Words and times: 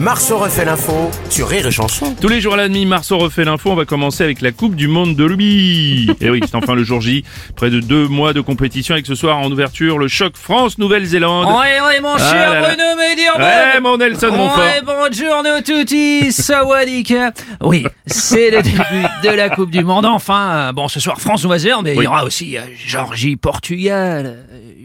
Marceau 0.00 0.38
refait 0.38 0.64
l'info 0.64 1.10
sur 1.30 1.48
Rire 1.48 1.66
et 1.66 1.70
Chanson. 1.70 2.14
Tous 2.20 2.28
les 2.28 2.40
jours 2.40 2.54
à 2.54 2.56
la 2.56 2.68
demi, 2.68 2.84
Marceau 2.84 3.18
refait 3.18 3.44
l'info. 3.44 3.70
On 3.70 3.74
va 3.76 3.84
commencer 3.84 4.24
avec 4.24 4.40
la 4.40 4.50
Coupe 4.50 4.74
du 4.74 4.88
Monde 4.88 5.14
de 5.14 5.24
rugby. 5.24 6.10
Et 6.20 6.30
oui, 6.30 6.40
c'est 6.44 6.56
enfin 6.56 6.74
le 6.74 6.82
jour 6.84 7.00
J. 7.00 7.24
Près 7.54 7.70
de 7.70 7.80
deux 7.80 8.08
mois 8.08 8.32
de 8.32 8.40
compétition 8.40 8.94
avec 8.94 9.06
ce 9.06 9.14
soir 9.14 9.38
en 9.38 9.50
ouverture 9.50 9.98
le 9.98 10.08
choc 10.08 10.36
France-Nouvelle-Zélande. 10.36 11.46
Oui, 11.48 11.66
oui, 11.88 12.00
mon 12.02 12.14
Ah 12.14 12.32
cher. 12.32 12.62
Bruno 12.62 12.96
Médirbon. 12.98 13.38
Ouais, 13.40 13.80
mon 13.80 13.96
Nelson 13.96 14.32
Montfort. 14.32 14.58
Ouais, 14.58 14.82
buongiorno 14.84 15.60
tutti, 15.60 16.32
sawadika. 16.32 17.32
Oui, 17.60 17.86
c'est 18.06 18.50
le 18.50 18.62
début 18.62 19.06
de 19.22 19.30
la 19.30 19.48
Coupe 19.48 19.70
du 19.70 19.84
Monde. 19.84 20.06
Enfin, 20.06 20.72
bon, 20.72 20.88
ce 20.88 20.98
soir 21.00 21.20
France-Nouvelle-Zélande, 21.20 21.84
mais 21.84 21.94
il 21.94 22.02
y 22.02 22.06
aura 22.06 22.24
aussi 22.24 22.58
euh, 22.58 22.62
Georgie, 22.86 23.36
Portugal, 23.36 24.44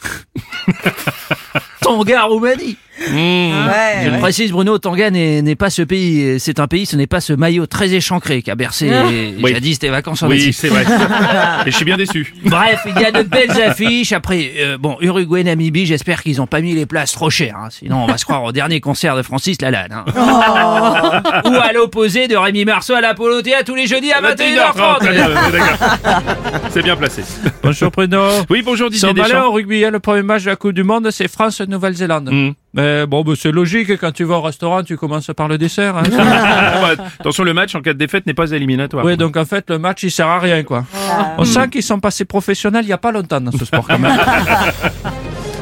euh, 1.86 1.92
Uruguay, 1.92 2.14
Namibie, 2.14 2.76
Mmh. 3.00 4.04
Je 4.04 4.10
le 4.10 4.18
précise, 4.18 4.52
Bruno, 4.52 4.78
Tonga 4.78 5.10
n'est 5.10 5.40
n'est 5.42 5.56
pas 5.56 5.70
ce 5.70 5.82
pays, 5.82 6.38
c'est 6.38 6.60
un 6.60 6.66
pays, 6.66 6.84
ce 6.86 6.96
n'est 6.96 7.06
pas 7.06 7.20
ce 7.20 7.32
maillot 7.32 7.66
très 7.66 7.92
échancré 7.94 8.42
qui 8.42 8.50
a 8.50 8.54
bercé 8.54 8.90
Oui. 9.42 9.52
jadis 9.52 9.78
tes 9.78 9.88
vacances 9.88 10.22
en 10.22 10.28
Oui, 10.28 10.52
c'est 10.52 10.68
vrai. 10.68 10.84
Et 11.66 11.70
je 11.70 11.76
suis 11.76 11.84
bien 11.84 11.96
déçu. 11.96 12.34
Bref, 12.44 12.80
il 12.86 13.00
y 13.00 13.04
a 13.04 13.10
de 13.10 13.22
belles 13.22 13.50
affiches. 13.62 14.12
Après, 14.12 14.52
euh, 14.58 14.76
bon, 14.78 14.96
Uruguay, 15.00 15.42
Namibie, 15.44 15.86
j'espère 15.86 16.22
qu'ils 16.22 16.40
ont 16.42 16.46
pas 16.46 16.60
mis 16.60 16.74
les 16.74 16.86
places 16.86 17.12
trop 17.12 17.30
chères. 17.30 17.56
hein. 17.56 17.68
Sinon, 17.70 18.04
on 18.04 18.06
va 18.06 18.18
se 18.18 18.24
croire 18.24 18.44
au 18.44 18.52
dernier 18.52 18.80
concert 18.80 19.16
de 19.16 19.22
Francis 19.22 19.60
Lalanne. 19.62 19.92
hein. 19.92 20.04
Ou 21.46 21.54
à 21.56 21.72
l'opposé 21.72 22.28
de 22.28 22.36
Rémi 22.36 22.64
Marceau 22.64 22.94
à 22.94 23.00
l'Apollo 23.00 23.40
Théâtre 23.42 23.64
tous 23.64 23.74
les 23.74 23.86
jeudis 23.86 24.12
à 24.12 24.20
21h30, 24.20 24.74
21h30. 24.76 24.98
très 24.98 25.12
bien, 25.12 25.28
ouais, 25.28 25.34
d'accord. 25.52 25.88
C'est 26.70 26.82
bien 26.82 26.96
placé. 26.96 27.22
Bonjour 27.62 27.90
Bruno. 27.90 28.20
Oui, 28.50 28.62
bonjour 28.64 28.90
Didier 28.90 29.00
Sans 29.08 29.14
malheur 29.14 29.26
Deschamps. 29.26 29.46
au 29.48 29.52
rugby, 29.52 29.84
hein, 29.84 29.90
le 29.90 30.00
premier 30.00 30.22
match 30.22 30.44
de 30.44 30.50
la 30.50 30.56
Coupe 30.56 30.72
du 30.72 30.82
Monde, 30.84 31.10
c'est 31.10 31.28
France-Nouvelle-Zélande. 31.28 32.30
Mmh. 32.32 32.50
Mais 32.72 33.04
bon, 33.06 33.22
bah, 33.22 33.32
c'est 33.36 33.50
logique, 33.50 33.96
quand 33.98 34.12
tu 34.12 34.22
vas 34.24 34.36
au 34.36 34.42
restaurant, 34.42 34.82
tu 34.84 34.96
commences 34.96 35.26
par 35.36 35.48
le 35.48 35.58
dessert. 35.58 35.96
hein. 35.96 36.02
Ouais, 36.04 36.96
Attention, 37.20 37.42
le 37.44 37.52
match 37.52 37.74
en 37.74 37.80
cas 37.80 37.92
de 37.92 37.98
défaite 37.98 38.26
n'est 38.26 38.34
pas 38.34 38.50
éliminatoire. 38.52 39.04
oui, 39.04 39.16
donc 39.16 39.36
en 39.36 39.44
fait, 39.44 39.68
le 39.70 39.78
match, 39.78 40.02
il 40.04 40.10
sert 40.10 40.28
à 40.28 40.38
rien, 40.38 40.62
quoi. 40.62 40.84
On 41.38 41.44
sent 41.44 41.68
qu'ils 41.70 41.82
sont 41.82 41.98
passés 41.98 42.24
professionnels 42.24 42.84
il 42.84 42.88
y 42.88 42.92
a 42.92 42.98
pas 42.98 43.10
longtemps 43.12 43.40
dans 43.40 43.52
ce 43.52 43.64
sport, 43.64 43.86
quand 43.88 43.98
même. 43.98 44.16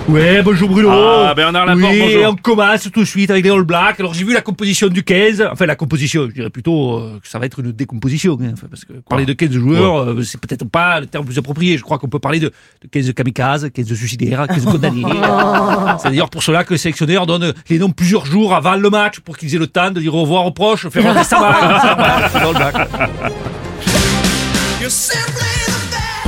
Ouais, 0.08 0.40
bonjour 0.42 0.70
Bruno. 0.70 0.88
Ah, 0.90 1.34
Bernard 1.34 1.66
Laporte, 1.66 1.92
oui, 1.92 2.00
bonjour. 2.00 2.32
on 2.32 2.34
commence 2.36 2.90
tout 2.90 3.00
de 3.00 3.04
suite 3.04 3.30
avec 3.30 3.44
les 3.44 3.50
All 3.50 3.62
Blacks. 3.64 4.00
Alors 4.00 4.14
j'ai 4.14 4.24
vu 4.24 4.32
la 4.32 4.40
composition 4.40 4.88
du 4.88 5.02
15. 5.02 5.46
Enfin, 5.52 5.66
la 5.66 5.76
composition, 5.76 6.26
je 6.28 6.32
dirais 6.34 6.48
plutôt 6.48 6.96
euh, 6.98 7.18
que 7.22 7.28
ça 7.28 7.38
va 7.38 7.44
être 7.44 7.60
une 7.60 7.72
décomposition. 7.72 8.38
hein. 8.40 8.54
Parce 8.70 8.86
que 8.86 8.94
parler 9.06 9.26
de 9.26 9.34
15 9.34 9.50
joueurs, 9.50 9.98
euh, 10.08 10.22
c'est 10.22 10.40
peut-être 10.40 10.64
pas 10.64 11.00
le 11.00 11.06
terme 11.06 11.24
le 11.24 11.28
plus 11.32 11.38
approprié. 11.38 11.76
Je 11.76 11.82
crois 11.82 11.98
qu'on 11.98 12.08
peut 12.08 12.18
parler 12.18 12.40
de, 12.40 12.46
de 12.82 12.88
15 12.90 13.12
kamikazes, 13.12 13.68
15 13.74 13.92
suicidaires, 13.94 14.46
15 14.48 14.64
condamnés. 14.64 15.02
c'est 16.02 16.08
d'ailleurs 16.08 16.30
pour 16.30 16.42
cela 16.42 16.64
que 16.64 16.72
le 16.72 16.78
sélectionneur 16.78 17.26
donne 17.26 17.52
les 17.68 17.78
noms 17.78 17.90
plusieurs 17.90 18.24
jours 18.24 18.54
avant 18.54 18.76
le 18.76 18.88
match 18.88 19.20
pour 19.20 19.36
qu'ils 19.36 19.54
aient 19.54 19.58
le 19.58 19.66
temps 19.66 19.90
de 19.90 20.00
dire 20.00 20.14
au 20.14 20.22
revoir 20.22 20.46
aux 20.46 20.52
proches, 20.52 20.88
faire 20.88 21.06
un 21.06 21.12
restaurant. 21.18 21.52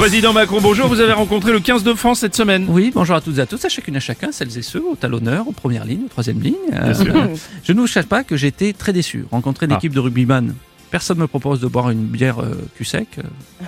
Président 0.00 0.32
Macron, 0.32 0.60
bonjour. 0.62 0.88
Vous 0.88 1.00
avez 1.00 1.12
rencontré 1.12 1.52
le 1.52 1.60
15 1.60 1.82
de 1.84 1.92
France 1.92 2.20
cette 2.20 2.34
semaine. 2.34 2.64
Oui, 2.68 2.90
bonjour 2.94 3.16
à 3.16 3.20
toutes 3.20 3.36
et 3.36 3.42
à 3.42 3.46
tous, 3.46 3.62
à 3.64 3.68
chacune 3.68 3.94
et 3.94 3.98
à 3.98 4.00
chacun, 4.00 4.32
celles 4.32 4.56
et 4.56 4.62
ceux, 4.62 4.82
au 4.82 4.94
talonneur, 4.96 5.46
aux 5.46 5.52
premières 5.52 5.84
lignes, 5.84 6.04
aux 6.06 6.08
troisième 6.08 6.40
ligne. 6.40 6.54
Euh, 6.72 6.94
sûr. 6.94 7.12
je 7.64 7.72
ne 7.74 7.80
vous 7.80 7.86
cache 7.86 8.06
pas 8.06 8.24
que 8.24 8.34
été 8.46 8.72
très 8.72 8.94
déçu. 8.94 9.26
Rencontrer 9.30 9.66
une 9.66 9.72
Ah. 9.72 9.76
équipe 9.76 9.92
de 9.92 10.00
rugbyman, 10.00 10.54
personne 10.90 11.18
ne 11.18 11.22
me 11.22 11.26
propose 11.26 11.60
de 11.60 11.66
boire 11.66 11.90
une 11.90 12.06
bière 12.06 12.40
euh, 12.40 12.54
cul 12.76 12.86
sec. 12.86 13.08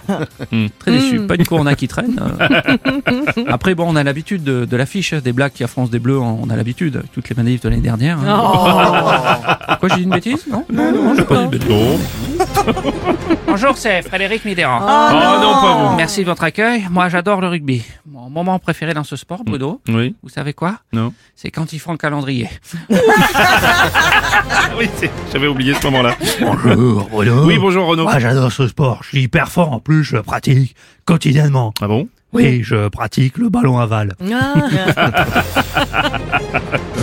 euh, 0.09 0.25
Hmm. 0.51 0.67
Très 0.79 0.93
déçu. 0.93 1.21
Pas 1.27 1.35
une 1.35 1.45
corona 1.45 1.75
qui 1.75 1.87
traîne. 1.87 2.19
euh. 2.19 3.43
Après, 3.49 3.75
bon, 3.75 3.85
on 3.93 3.95
a 3.97 4.03
l'habitude 4.03 4.43
de, 4.43 4.65
de 4.65 4.77
l'affiche, 4.79 5.13
hein, 5.13 5.21
des 5.23 5.35
blacks 5.35 5.53
qui 5.53 5.65
affroncent 5.65 5.91
des 5.91 5.99
bleus, 5.99 6.19
on 6.19 6.49
a 6.49 6.57
l'habitude, 6.57 7.03
toutes 7.13 7.29
les 7.29 7.37
manifs 7.37 7.61
de 7.61 7.69
l'année 7.69 7.83
dernière. 7.83 8.19
hein. 8.27 9.77
Quoi, 9.81 9.91
j'ai 9.91 9.97
dit 9.97 10.03
une 10.05 10.11
bêtise? 10.11 10.47
Non, 10.51 10.65
non, 10.73 10.93
non, 10.93 11.15
j'ai 11.15 11.25
pas 11.25 11.37
dit 11.37 11.45
une 11.45 11.51
bêtise. 11.51 11.69
Non. 11.69 11.99
Bonjour, 13.47 13.77
c'est 13.77 14.03
Frédéric 14.03 14.45
Mitterrand. 14.45 14.81
Oh 14.83 15.41
non, 15.43 15.53
pas 15.61 15.75
vous. 15.91 15.97
Merci 15.97 16.21
de 16.21 16.27
votre 16.27 16.45
accueil. 16.45 16.87
Moi, 16.91 17.09
j'adore 17.09 17.41
le 17.41 17.49
rugby. 17.49 17.83
Mon 18.07 18.29
moment 18.31 18.59
préféré 18.59 18.95
dans 18.95 19.05
ce 19.05 19.17
sport, 19.17 19.45
Bruno, 19.45 19.81
Oui, 19.89 20.15
vous 20.23 20.29
savez 20.29 20.53
quoi? 20.53 20.77
Non. 20.93 21.13
C'est 21.37 21.51
quand 21.51 21.73
ils 21.73 21.79
font 21.79 21.93
le 21.93 21.99
calendrier. 21.99 22.49
Ah 22.91 24.71
oui, 24.79 24.89
c'est- 24.97 25.11
j'avais 25.33 25.47
oublié 25.47 25.75
ce 25.75 25.83
moment-là. 25.87 26.15
Bonjour 26.41 27.09
Bruno. 27.11 27.45
Oui, 27.45 27.59
bonjour 27.59 27.87
Renaud. 27.87 28.05
Moi, 28.05 28.19
j'adore 28.19 28.51
ce 28.53 28.67
sport. 28.69 29.01
Je 29.03 29.09
suis 29.09 29.23
hyper 29.23 29.49
fort. 29.49 29.73
En 29.73 29.81
plus, 29.81 30.05
je 30.05 30.17
le 30.17 30.23
pratique 30.23 30.75
quotidiennement. 31.05 31.73
Ah 31.81 31.89
bon? 31.89 32.09
Oui, 32.33 32.63
je 32.63 32.89
pratique 32.89 33.37
le 33.37 33.51
ballon 33.51 33.79
aval. 33.79 34.15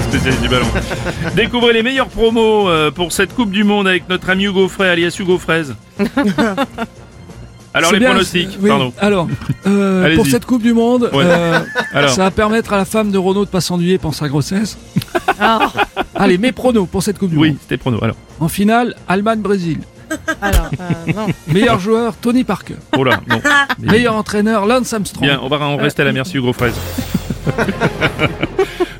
Spécialiste 0.09 0.41
du 0.41 0.49
ballon. 0.49 0.65
Découvrez 1.35 1.73
les 1.73 1.83
meilleurs 1.83 2.07
promos 2.07 2.67
euh, 2.69 2.91
pour 2.91 3.11
cette 3.11 3.33
Coupe 3.35 3.51
du 3.51 3.63
Monde 3.63 3.87
avec 3.87 4.09
notre 4.09 4.29
ami 4.29 4.45
Hugo 4.45 4.67
Frey, 4.67 4.89
alias 4.89 5.15
Hugo 5.19 5.37
Fraise. 5.37 5.75
Alors 7.71 7.89
C'est 7.91 7.97
les 7.97 7.99
bien, 7.99 8.09
pronostics, 8.09 8.57
oui, 8.61 8.69
pardon. 8.69 8.91
Alors, 8.97 9.27
euh, 9.67 10.03
Allez-y. 10.05 10.15
pour 10.17 10.25
cette 10.25 10.45
Coupe 10.45 10.63
du 10.63 10.73
Monde, 10.73 11.09
Ouais. 11.13 11.23
euh, 11.23 11.59
Alors, 11.93 12.09
ça 12.09 12.23
va 12.23 12.31
permettre 12.31 12.73
à 12.73 12.77
la 12.77 12.85
femme 12.85 13.11
de 13.11 13.17
Renault 13.19 13.45
de 13.45 13.49
pas 13.49 13.61
s'ennuyer 13.61 13.99
pendant 13.99 14.11
sa 14.13 14.27
grossesse. 14.27 14.77
Allez, 16.15 16.39
mes 16.39 16.51
pronos 16.51 16.87
pour 16.91 17.03
cette 17.03 17.19
Coupe 17.19 17.29
du 17.29 17.37
oui, 17.37 17.49
Monde. 17.49 17.57
c'était 17.61 17.77
prono. 17.77 17.99
Alors, 18.03 18.15
En 18.39 18.47
finale, 18.47 18.95
Allemagne-Brésil. 19.07 19.79
Alors, 20.41 20.71
euh, 20.81 21.13
non. 21.15 21.27
Meilleur 21.47 21.79
joueur, 21.79 22.15
Tony 22.17 22.43
Parker. 22.43 22.73
oh 22.97 23.03
là, 23.03 23.19
non. 23.29 23.39
Meilleur 23.77 24.15
entraîneur, 24.15 24.65
Lance 24.65 24.91
Armstrong. 24.91 25.23
Bien, 25.27 25.39
on 25.43 25.47
va 25.47 25.59
en 25.59 25.77
rester 25.77 26.01
à 26.01 26.05
la 26.05 26.11
merci 26.13 26.37
Hugo 26.37 26.51
Fraise. 26.53 26.73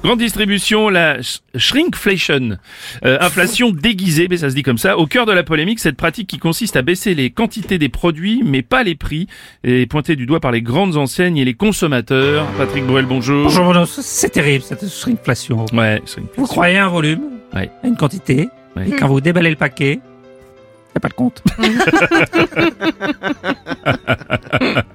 Grande 0.03 0.19
distribution, 0.19 0.87
la 0.87 1.19
sh- 1.19 1.39
shrinkflation, 1.57 2.57
Euh, 3.05 3.17
inflation 3.19 3.71
déguisée, 3.71 4.27
mais 4.29 4.37
ça 4.37 4.49
se 4.49 4.55
dit 4.55 4.63
comme 4.63 4.77
ça. 4.77 4.97
Au 4.97 5.05
cœur 5.05 5.25
de 5.25 5.33
la 5.33 5.43
polémique, 5.43 5.79
cette 5.79 5.97
pratique 5.97 6.27
qui 6.29 6.37
consiste 6.37 6.77
à 6.77 6.81
baisser 6.81 7.13
les 7.15 7.31
quantités 7.31 7.77
des 7.77 7.89
produits, 7.89 8.41
mais 8.45 8.61
pas 8.61 8.83
les 8.83 8.95
prix, 8.95 9.27
est 9.65 9.89
pointée 9.91 10.15
du 10.15 10.25
doigt 10.25 10.39
par 10.39 10.51
les 10.51 10.61
grandes 10.61 10.95
enseignes 10.95 11.35
et 11.37 11.43
les 11.43 11.53
consommateurs. 11.53 12.45
Patrick 12.57 12.85
Bruel, 12.85 13.05
bonjour. 13.07 13.43
Bonjour 13.43 13.65
Bruno, 13.65 13.85
c'est 13.85 14.29
terrible 14.29 14.63
cette 14.63 14.87
shrinkflation. 14.89 15.65
Ouais, 15.73 16.01
shrinkflation. 16.05 16.29
Vous 16.37 16.47
croyez 16.47 16.77
à 16.77 16.85
un 16.85 16.89
volume, 16.89 17.21
Ouais. 17.53 17.69
à 17.83 17.87
une 17.87 17.97
quantité, 17.97 18.47
Ouais. 18.77 18.87
et 18.87 18.91
quand 18.91 19.07
vous 19.09 19.19
déballez 19.19 19.49
le 19.49 19.57
paquet, 19.57 19.99
il 20.95 20.97
a 20.97 21.01
pas 21.01 21.09
de 21.09 21.13
compte. 21.13 21.43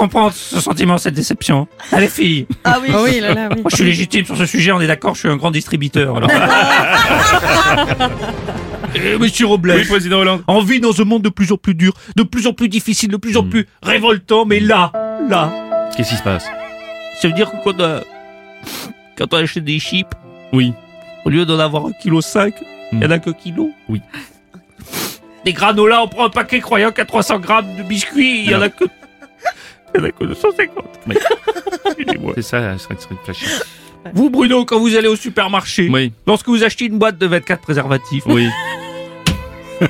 Comprendre 0.00 0.32
ce 0.32 0.58
sentiment, 0.60 0.96
cette 0.96 1.12
déception. 1.12 1.68
Allez 1.92 2.08
filles, 2.08 2.46
Ah 2.64 2.78
oui, 2.80 2.88
oui, 3.04 3.20
là, 3.20 3.34
là, 3.34 3.48
oui. 3.54 3.60
moi 3.60 3.68
je 3.70 3.76
suis 3.76 3.84
légitime 3.84 4.24
sur 4.24 4.34
ce 4.34 4.46
sujet, 4.46 4.72
on 4.72 4.80
est 4.80 4.86
d'accord, 4.86 5.14
je 5.14 5.20
suis 5.20 5.28
un 5.28 5.36
grand 5.36 5.50
distributeur. 5.50 6.16
Alors. 6.16 6.30
Euh, 8.96 9.18
Monsieur 9.20 9.46
Robles, 9.46 9.72
Oui, 9.76 9.84
président 9.84 10.18
Hollande. 10.18 10.42
on 10.48 10.62
vit 10.62 10.80
dans 10.80 11.00
un 11.00 11.04
monde 11.04 11.22
de 11.22 11.28
plus 11.28 11.52
en 11.52 11.56
plus 11.56 11.74
dur, 11.76 11.92
de 12.16 12.24
plus 12.24 12.48
en 12.48 12.52
plus 12.52 12.68
difficile, 12.68 13.08
de 13.10 13.16
plus 13.18 13.36
en 13.36 13.44
plus 13.44 13.66
révoltant, 13.84 14.44
mais 14.46 14.58
là, 14.58 14.90
là, 15.28 15.52
Qu'est-ce 15.96 16.10
qui 16.10 16.16
se 16.16 16.22
passe? 16.24 16.46
Ça 17.20 17.28
veut 17.28 17.34
dire 17.34 17.48
que 17.52 17.56
quand, 17.62 17.78
euh, 17.80 18.00
quand 19.16 19.32
on 19.32 19.36
achète 19.36 19.64
des 19.64 19.78
chips, 19.78 20.08
Oui. 20.52 20.72
au 21.24 21.30
lieu 21.30 21.46
d'en 21.46 21.58
avoir 21.60 21.86
un 21.86 21.92
kilo 22.02 22.20
5, 22.20 22.52
il 22.92 23.00
y 23.00 23.06
en 23.06 23.10
a 23.12 23.18
que 23.20 23.30
kilo. 23.30 23.70
Oui. 23.88 24.00
Des 25.44 25.52
granolas, 25.52 26.02
on 26.02 26.08
prend 26.08 26.24
un 26.26 26.30
paquet 26.30 26.58
croyant 26.60 26.90
qu'à 26.90 27.04
300 27.04 27.38
grammes 27.38 27.76
de 27.76 27.82
biscuits, 27.84 28.42
il 28.44 28.50
y 28.50 28.54
en 28.56 28.62
a 28.62 28.70
que... 28.70 28.84
En 29.98 30.04
a 30.04 30.10
250. 30.26 30.84
Oui. 31.08 31.16
C'est 32.36 32.42
ça, 32.42 32.60
la 32.60 32.78
shrinkflation. 32.78 33.48
Vous, 34.14 34.30
Bruno, 34.30 34.64
quand 34.64 34.78
vous 34.80 34.94
allez 34.96 35.08
au 35.08 35.16
supermarché, 35.16 35.88
Oui, 35.92 36.12
lorsque 36.26 36.48
vous 36.48 36.64
achetez 36.64 36.86
une 36.86 36.98
boîte 36.98 37.18
de 37.18 37.26
24 37.26 37.60
préservatifs 37.60 38.22
oui. 38.26 38.48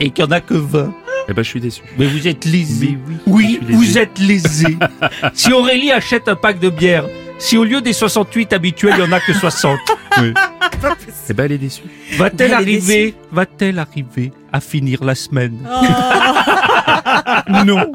et 0.00 0.10
qu'il 0.10 0.24
n'y 0.24 0.30
en 0.30 0.32
a 0.36 0.40
que 0.40 0.54
20, 0.54 0.92
Eh 1.28 1.32
ben, 1.32 1.42
je 1.42 1.48
suis 1.48 1.60
déçu. 1.60 1.82
mais 1.98 2.06
vous 2.06 2.26
êtes 2.26 2.44
lésé. 2.44 2.98
Mais 3.06 3.14
Oui, 3.26 3.60
suis 3.64 3.74
vous 3.74 3.98
êtes 3.98 4.18
lésé. 4.18 4.76
si 5.34 5.52
Aurélie 5.52 5.92
achète 5.92 6.28
un 6.28 6.34
pack 6.36 6.58
de 6.58 6.68
bière, 6.70 7.04
si 7.38 7.56
au 7.56 7.64
lieu 7.64 7.80
des 7.80 7.92
68 7.92 8.52
habituels, 8.52 8.94
il 8.98 9.04
n'y 9.04 9.08
en 9.08 9.12
a 9.12 9.20
que 9.20 9.32
60, 9.32 9.78
Eh 10.18 11.32
ben, 11.34 11.44
elle 11.44 11.52
est 11.52 11.58
déçue. 11.58 11.82
va-t-elle 12.18 12.48
Elle 12.48 12.54
arriver, 12.54 13.14
va-t-elle 13.30 13.78
arriver 13.78 14.32
à 14.52 14.60
finir 14.60 15.04
la 15.04 15.14
semaine 15.14 15.56
Non. 17.64 17.92